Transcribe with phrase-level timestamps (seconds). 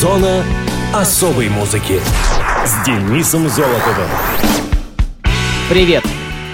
[0.00, 0.42] Зона
[0.94, 2.00] особой музыки
[2.64, 4.08] с Денисом Золотовым.
[5.68, 6.02] Привет!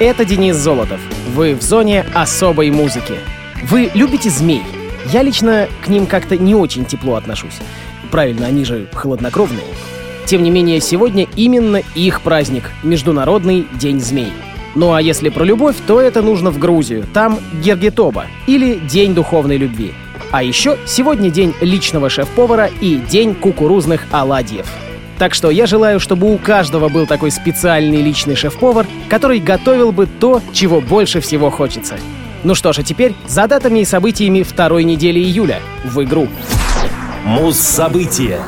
[0.01, 0.99] Это Денис Золотов.
[1.33, 3.15] Вы в зоне особой музыки.
[3.63, 4.65] Вы любите змей?
[5.13, 7.59] Я лично к ним как-то не очень тепло отношусь.
[8.11, 9.63] Правильно, они же холоднокровные.
[10.25, 14.33] Тем не менее, сегодня именно их праздник— Международный день змей.
[14.75, 17.05] Ну а если про любовь, то это нужно в Грузию.
[17.15, 19.95] Там Гергетоба или День духовной любви.
[20.37, 24.67] А еще сегодня день личного шеф-повара и день кукурузных оладьев.
[25.17, 30.07] Так что я желаю, чтобы у каждого был такой специальный личный шеф-повар, который готовил бы
[30.07, 31.97] то, чего больше всего хочется.
[32.45, 36.29] Ну что ж, а теперь за датами и событиями второй недели июля в игру.
[37.25, 38.41] Муз-события.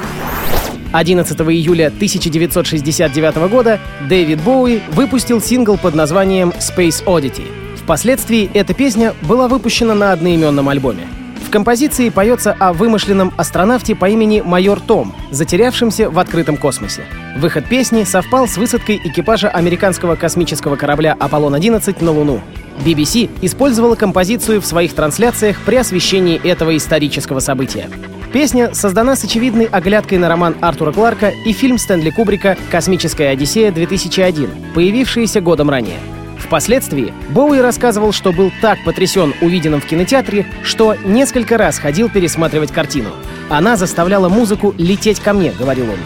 [0.93, 7.47] 11 июля 1969 года Дэвид Боуи выпустил сингл под названием Space Oddity.
[7.83, 11.09] Впоследствии эта песня была выпущена на одноименном альбоме.
[11.49, 17.05] В композиции поется о вымышленном астронавте по имени Майор Том, затерявшемся в открытом космосе.
[17.39, 22.43] Выход песни совпал с высадкой экипажа американского космического корабля «Аполлон-11» на Луну.
[22.85, 27.89] BBC использовала композицию в своих трансляциях при освещении этого исторического события.
[28.31, 34.75] Песня создана с очевидной оглядкой на роман Артура Кларка и фильм Стэнли Кубрика «Космическая Одиссея-2001»,
[34.75, 35.97] появившиеся годом ранее.
[36.49, 42.73] Впоследствии Боуи рассказывал, что был так потрясен увиденным в кинотеатре, что несколько раз ходил пересматривать
[42.73, 43.11] картину.
[43.51, 45.99] «Она заставляла музыку лететь ко мне»,— говорил он.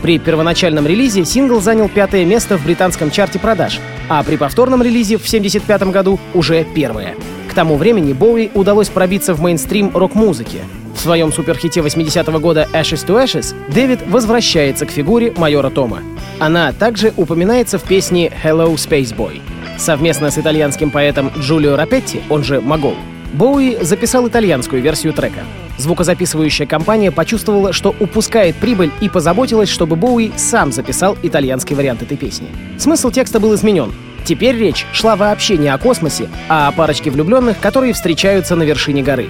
[0.00, 3.78] При первоначальном релизе сингл занял пятое место в британском чарте продаж,
[4.08, 7.14] а при повторном релизе в 1975 году уже первое.
[7.50, 10.60] К тому времени Боуи удалось пробиться в мейнстрим рок-музыки.
[10.96, 15.98] В своем суперхите 80-го года «Ashes to Ashes» Дэвид возвращается к фигуре майора Тома.
[16.38, 19.42] Она также упоминается в песне «Hello, Space Boy».
[19.80, 22.96] Совместно с итальянским поэтом Джулио Рапетти, он же Могол,
[23.32, 25.40] Боуи записал итальянскую версию трека.
[25.78, 32.18] Звукозаписывающая компания почувствовала, что упускает прибыль и позаботилась, чтобы Боуи сам записал итальянский вариант этой
[32.18, 32.48] песни.
[32.76, 33.90] Смысл текста был изменен.
[34.26, 39.02] Теперь речь шла вообще не о космосе, а о парочке влюбленных, которые встречаются на вершине
[39.02, 39.28] горы.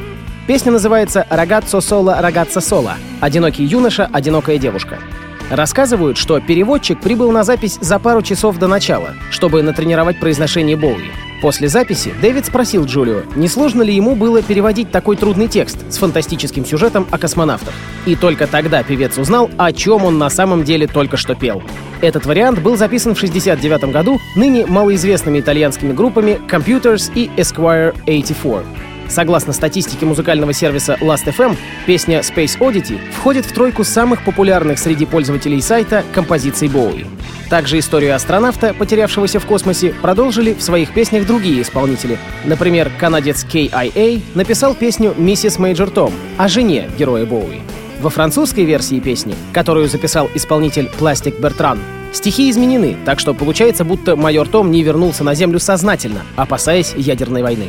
[0.49, 4.99] Песня называется «Рагаццо соло, рагаццо соло»— «Одинокий юноша, одинокая девушка».
[5.51, 11.11] Рассказывают, что переводчик прибыл на запись за пару часов до начала, чтобы натренировать произношение Боуи.
[11.43, 15.97] После записи Дэвид спросил Джулио, не сложно ли ему было переводить такой трудный текст с
[15.97, 17.75] фантастическим сюжетом о космонавтах.
[18.07, 21.63] И только тогда певец узнал, о чем он на самом деле только что пел.
[22.01, 28.90] Этот вариант был записан в 1969 году ныне малоизвестными итальянскими группами Computers и Esquire 84.
[29.11, 35.61] Согласно статистике музыкального сервиса Last.fm, песня Space Oddity входит в тройку самых популярных среди пользователей
[35.61, 37.07] сайта композиций Боуи.
[37.51, 42.17] Также историю астронавта, потерявшегося в космосе, продолжили в своих песнях другие исполнители.
[42.45, 44.21] Например, канадец K.I.A.
[44.37, 45.59] написал песню «Mrs.
[45.59, 47.63] Major Tom» о жене героя Боуи.
[48.01, 51.81] Во французской версии песни, которую записал исполнитель Plastic Bertrand,
[52.13, 57.43] стихи изменены, так что получается, будто майор Том не вернулся на Землю сознательно, опасаясь ядерной
[57.43, 57.67] войны.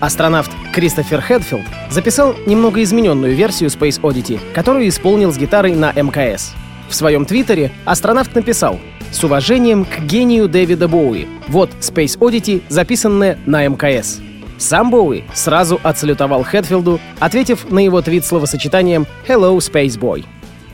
[0.00, 6.52] Астронавт Кристофер Хедфилд записал немного измененную версию Space Oddity, которую исполнил с гитарой на МКС.
[6.88, 8.78] В своем твиттере астронавт написал
[9.10, 11.26] «С уважением к гению Дэвида Боуи.
[11.48, 14.20] Вот Space Oddity, записанная на МКС».
[14.58, 20.24] Сам Боуи сразу отсалютовал Хедфилду, ответив на его твит словосочетанием «Hello, Space Boy».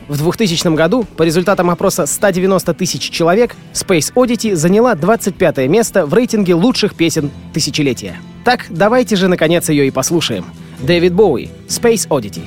[0.09, 6.13] В 2000 году по результатам опроса 190 тысяч человек Space Oddity заняла 25 место в
[6.13, 8.17] рейтинге лучших песен тысячелетия.
[8.43, 10.45] Так, давайте же наконец ее и послушаем.
[10.79, 12.43] Дэвид Боуи, Space Oddity.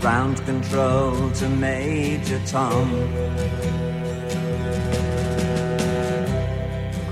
[0.00, 2.88] Ground control to Major Tom.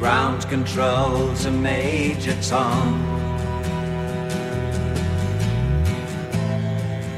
[0.01, 3.26] Ground control to Major Tom.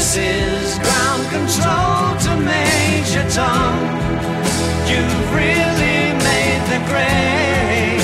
[0.00, 3.76] This is ground control to Major Tom.
[4.88, 8.00] You've really made the grade.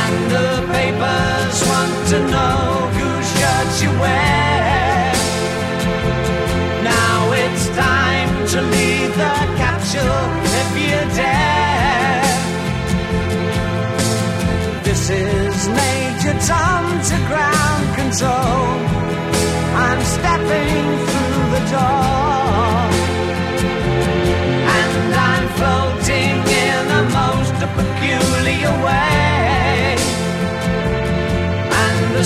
[0.00, 2.67] And the papers want to know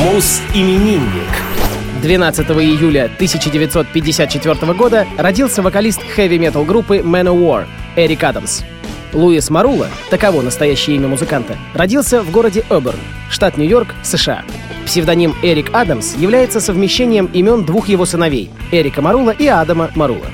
[0.00, 1.28] Мус-именинник.
[2.00, 7.66] 12 июля 1954 года родился вокалист хэви-метал группы Manowar
[7.96, 8.62] Эрик Адамс.
[9.12, 14.42] Луис Марула, таково настоящее имя музыканта, родился в городе Оберн, штат Нью-Йорк, США.
[14.86, 20.28] Псевдоним Эрик Адамс является совмещением имен двух его сыновей— Эрика Марула и Адама Марула.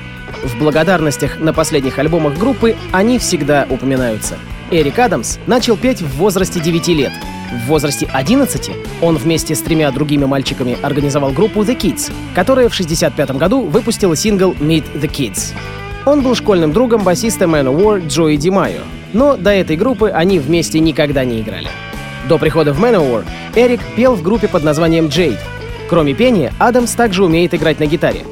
[0.45, 4.37] В благодарностях на последних альбомах группы они всегда упоминаются.
[4.71, 7.11] Эрик Адамс начал петь в возрасте 9 лет.
[7.51, 12.73] В возрасте 11 он вместе с тремя другими мальчиками организовал группу The Kids, которая в
[12.73, 15.53] 1965 году выпустила сингл Meet the Kids.
[16.05, 18.81] Он был школьным другом басиста Manowar Джои Ди Майо,
[19.13, 21.69] но до этой группы они вместе никогда не играли.
[22.27, 23.23] До прихода в Manowar
[23.55, 25.39] Эрик пел в группе под названием Jade.
[25.89, 28.25] Кроме пения, Адамс также умеет играть на гитаре.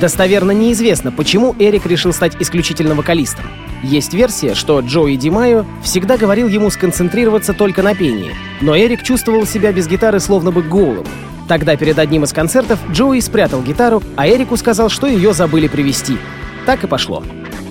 [0.00, 3.44] Достоверно неизвестно, почему Эрик решил стать исключительно вокалистом.
[3.82, 9.02] Есть версия, что Джои Ди Майо всегда говорил ему сконцентрироваться только на пении, но Эрик
[9.02, 11.06] чувствовал себя без гитары словно бы голым.
[11.48, 16.16] Тогда перед одним из концертов Джои спрятал гитару, а Эрику сказал, что ее забыли привезти.
[16.64, 17.24] Так и пошло.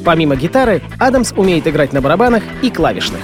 [0.03, 3.21] Помимо гитары, Адамс умеет играть на барабанах и клавишных.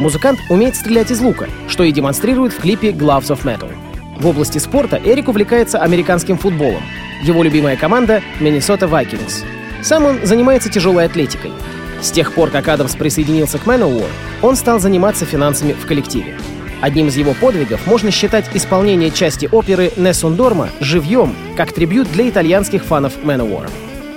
[0.00, 3.70] Музыкант умеет стрелять из лука, что и демонстрирует в клипе Gloves of Metal.
[4.18, 6.82] В области спорта Эрик увлекается американским футболом.
[7.22, 9.44] Его любимая команда— Minnesota Vikings.
[9.80, 11.52] Сам он занимается тяжелой атлетикой.
[12.00, 14.08] С тех пор, как Адамс присоединился к Manowar,
[14.42, 16.36] он стал заниматься финансами в коллективе.
[16.80, 22.28] Одним из его подвигов можно считать исполнение части оперы «Несsun Дорма» живьем, как трибют для
[22.28, 23.70] итальянских фанов Manowar.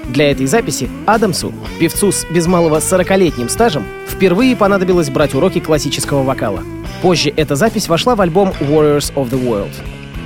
[0.05, 6.23] Для этой записи Адамсу, певцу с без малого 40-летним стажем, впервые понадобилось брать уроки классического
[6.23, 6.63] вокала.
[7.03, 9.73] Позже эта запись вошла в альбом Warriors of the World.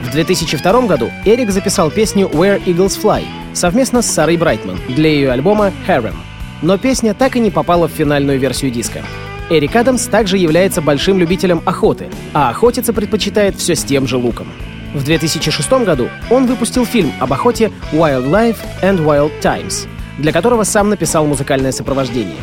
[0.09, 3.23] В 2002 году Эрик записал песню Where Eagles Fly
[3.53, 6.15] совместно с Сарой Брайтман для ее альбома Harem.
[6.63, 9.03] Но песня так и не попала в финальную версию диска.
[9.51, 14.47] Эрик Адамс также является большим любителем охоты, а охотиться предпочитает все с тем же луком.
[14.95, 19.87] В 2006 году он выпустил фильм об охоте Wild Life and Wild Times,
[20.17, 22.39] для которого сам написал музыкальное сопровождение.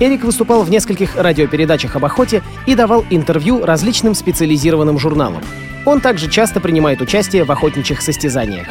[0.00, 5.44] Эрик выступал в нескольких радиопередачах об охоте и давал интервью различным специализированным журналам.
[5.84, 8.66] Он также часто принимает участие в охотничьих состязаниях.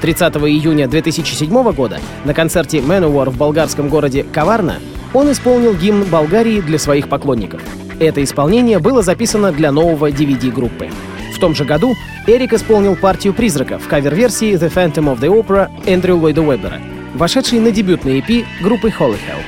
[0.00, 4.76] 30 июня 2007 года на концерте Manowar в болгарском городе Каварна
[5.14, 7.62] он исполнил гимн Болгарии для своих поклонников.
[7.98, 10.90] Это исполнение было записано для нового DVD-группы.
[11.34, 11.94] В том же году
[12.26, 16.80] Эрик исполнил партию призрака в кавер-версии The Phantom of the Opera Эндрю Ллойда Уэббера,
[17.14, 19.40] вошедшей на дебютный EP группы Holy Hell.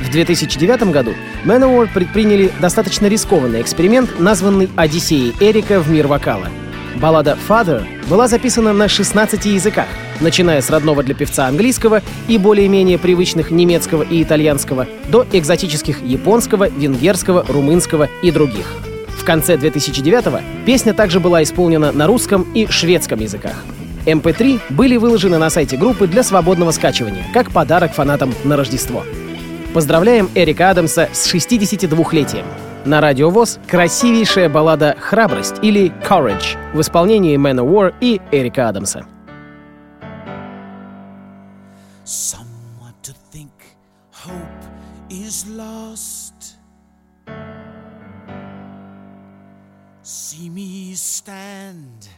[0.00, 1.12] В 2009 году
[1.44, 6.48] Manowar предприняли достаточно рискованный эксперимент, названный «Одиссеей Эрика в мир вокала».
[7.00, 9.86] Баллада «Father» была записана на 16 языках,
[10.20, 16.68] начиная с родного для певца английского и более-менее привычных немецкого и итальянского, до экзотических японского,
[16.68, 18.66] венгерского, румынского и других.
[19.18, 23.64] В конце 2009-го песня также была исполнена на русском и шведском языках.
[24.04, 29.04] MP3 эм были выложены на сайте группы для свободного скачивания, как подарок фанатам на Рождество.
[29.72, 32.44] Поздравляем Эрика Адамса с 62-летием.
[32.86, 39.04] На Радио ВОЗ красивейшая баллада «Храбрость» или «Courage» в исполнении Мэна Уор и Эрика Адамса.
[50.02, 52.08] See me stand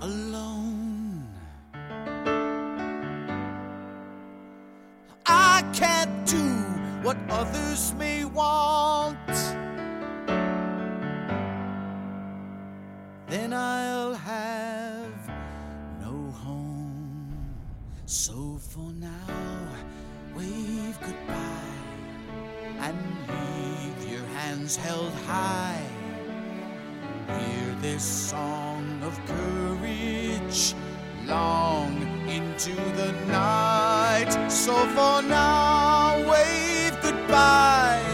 [0.00, 1.26] alone.
[5.26, 6.44] I can't do
[7.02, 9.16] what others may want.
[18.70, 19.66] For now,
[20.36, 21.82] wave goodbye
[22.78, 22.96] and
[23.28, 25.84] leave your hands held high.
[27.26, 30.74] Hear this song of courage
[31.26, 34.30] long into the night.
[34.48, 38.06] So for now, wave goodbye.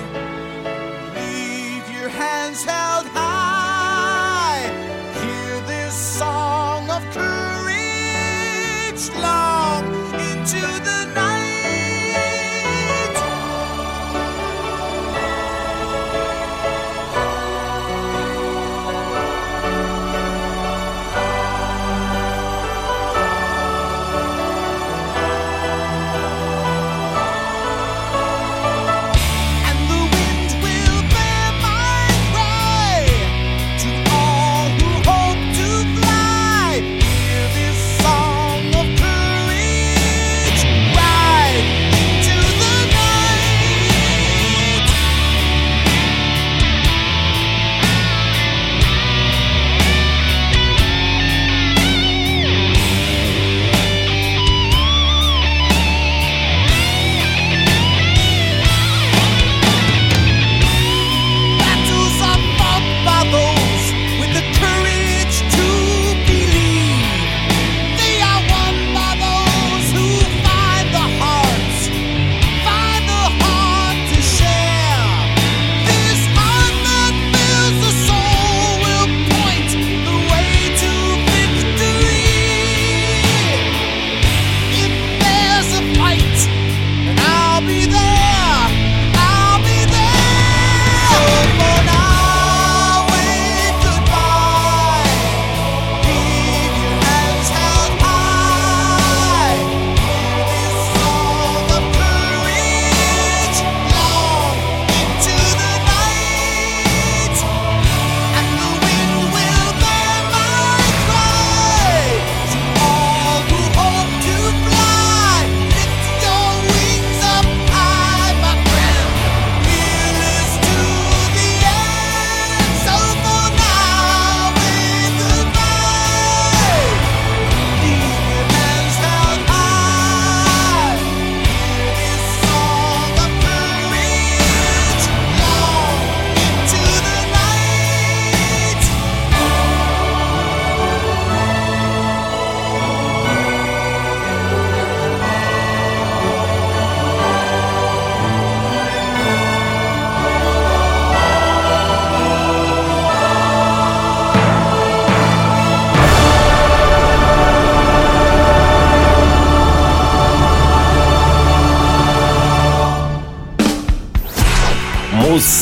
[1.15, 4.63] Leave your hands held high.
[5.21, 7.37] Hear this song of courage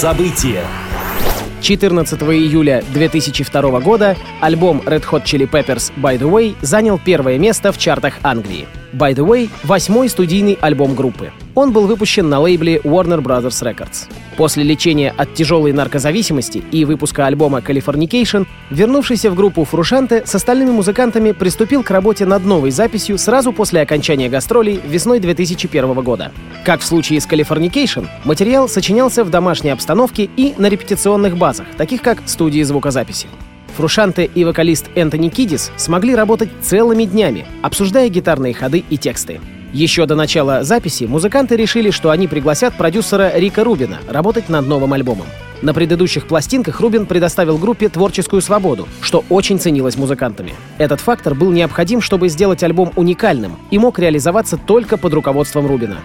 [0.04, 0.62] события.
[1.62, 7.72] 14 июля 2002 года альбом Red Hot Chili Peppers «By the Way» занял первое место
[7.72, 8.68] в чартах Англии.
[8.94, 11.32] «By the Way»— восьмой студийный альбом группы.
[11.54, 14.08] Он был выпущен на лейбле Warner Brothers Records.
[14.36, 20.70] После лечения от тяжелой наркозависимости и выпуска альбома Californication, вернувшийся в группу Фрушанте с остальными
[20.70, 26.32] музыкантами приступил к работе над новой записью сразу после окончания гастролей весной 2001 года.
[26.64, 32.02] Как в случае с Californication, материал сочинялся в домашней обстановке и на репетиционных базах, таких
[32.02, 33.28] как студии звукозаписи.
[33.74, 39.40] Фрушанте и вокалист Энтони Кидис смогли работать целыми днями, обсуждая гитарные ходы и тексты.
[39.72, 44.92] Еще до начала записи музыканты решили, что они пригласят продюсера Рика Рубина работать над новым
[44.92, 45.26] альбомом.
[45.62, 50.54] На предыдущих пластинках Рубин предоставил группе творческую свободу, что очень ценилось музыкантами.
[50.78, 55.96] Этот фактор был необходим, чтобы сделать альбом уникальным и мог реализоваться только под руководством Рубина.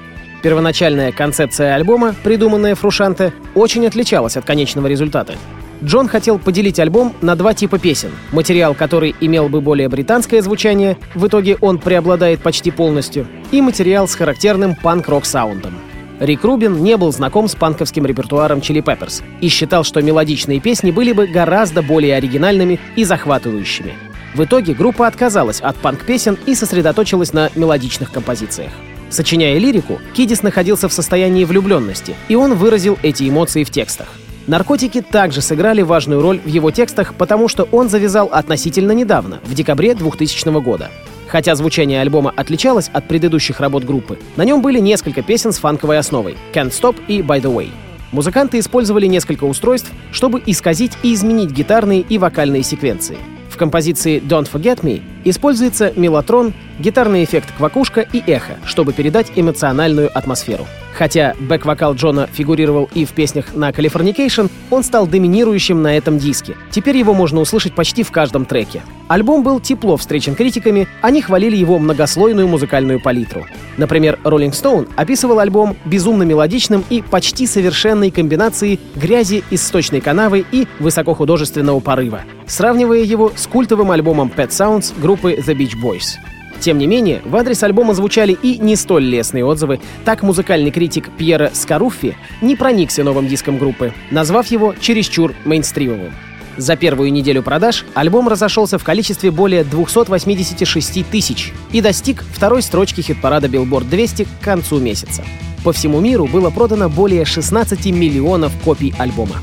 [0.41, 5.35] Первоначальная концепция альбома, придуманная Фрушанте, очень отличалась от конечного результата.
[5.83, 8.11] Джон хотел поделить альбом на два типа песен.
[8.31, 14.07] Материал, который имел бы более британское звучание, в итоге он преобладает почти полностью, и материал
[14.07, 15.75] с характерным панк-рок саундом.
[16.19, 20.91] Рик Рубин не был знаком с панковским репертуаром Chili Peppers и считал, что мелодичные песни
[20.91, 23.93] были бы гораздо более оригинальными и захватывающими.
[24.35, 28.71] В итоге группа отказалась от панк-песен и сосредоточилась на мелодичных композициях.
[29.09, 34.07] Сочиняя лирику, Кидис находился в состоянии влюбленности, и он выразил эти эмоции в текстах.
[34.49, 39.53] Наркотики также сыграли важную роль в его текстах, потому что он завязал относительно недавно, в
[39.53, 40.89] декабре 2000 года.
[41.27, 45.99] Хотя звучание альбома отличалось от предыдущих работ группы, на нем были несколько песен с фанковой
[45.99, 47.69] основой «Can't Stop» и «By the Way».
[48.11, 53.19] Музыканты использовали несколько устройств, чтобы исказить и изменить гитарные и вокальные секвенции.
[53.51, 60.09] В композиции «Don't Forget Me» используется мелатрон, гитарный эффект квакушка и эхо, чтобы передать эмоциональную
[60.17, 60.65] атмосферу.
[60.99, 66.57] Хотя бэк-вокал Джона фигурировал и в песнях на Californication, он стал доминирующим на этом диске.
[66.71, 68.81] Теперь его можно услышать почти в каждом треке.
[69.07, 73.45] Альбом был тепло встречен критиками, они хвалили его многослойную музыкальную палитру.
[73.77, 80.45] Например, Rolling Stone описывал альбом безумно мелодичным и почти совершенной комбинацией грязи из сточной канавы
[80.51, 86.17] и высокохудожественного порыва, сравнивая его с культовым альбомом Pet Sounds группы The Beach Boys.
[86.59, 89.79] Тем не менее, в адрес альбома звучали и не столь лестные отзывы.
[90.05, 96.13] Так музыкальный критик Пьера Скаруффи не проникся новым диском группы, назвав его чересчур мейнстримовым.
[96.57, 102.99] За первую неделю продаж альбом разошелся в количестве более 286 тысяч и достиг второй строчки
[102.99, 105.23] хит-парада Billboard 200 к концу месяца.
[105.63, 109.35] По всему миру было продано более 16 миллионов копий альбома.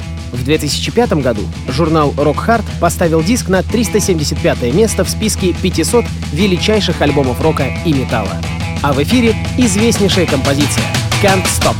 [0.46, 7.02] В 2005 году журнал Rock Hard поставил диск на 375 место в списке 500 величайших
[7.02, 8.40] альбомов рока и металла.
[8.80, 10.84] А в эфире известнейшая композиция
[11.20, 11.74] «Can't Stop».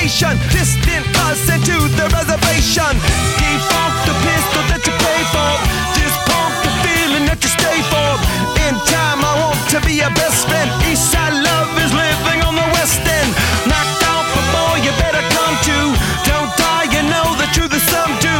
[0.00, 0.40] Of.
[0.48, 2.92] Distant us into the reservation.
[3.36, 5.50] Defunct the pistol that you pay for.
[5.92, 6.16] Just
[6.64, 8.08] the feeling that you stay for.
[8.64, 10.72] In time, I want to be your best friend.
[10.88, 13.28] Eastside love is living on the west end.
[13.68, 15.78] Knocked a boy, you better come to.
[16.24, 18.36] Don't die, you know the truth is some do.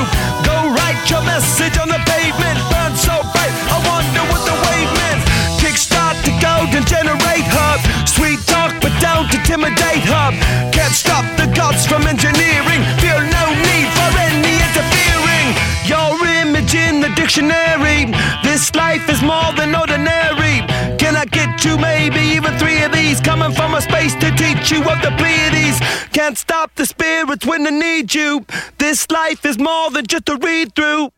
[0.48, 2.56] Go write your message on the pavement.
[2.72, 5.20] Burn so bright, I wonder what the wave meant.
[5.60, 7.84] Kickstart the golden generate hub.
[8.08, 10.32] Sweet talk, but don't intimidate hub.
[23.80, 25.80] A space to teach you of the Pleiades.
[26.12, 28.44] Can't stop the spirits when they need you.
[28.76, 31.08] This life is more than just a read through.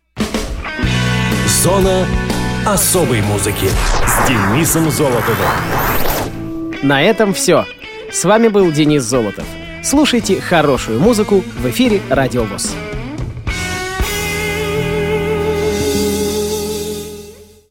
[1.64, 2.06] Зона
[2.64, 3.68] особой музыки
[4.06, 5.50] с Денисом Золотовым.
[6.84, 7.66] На этом все.
[8.12, 9.46] С вами был Денис Золотов.
[9.82, 12.76] Слушайте хорошую музыку в эфире Радио ВОЗ.